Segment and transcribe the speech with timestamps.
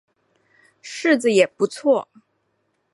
[0.83, 2.07] 柿子也不错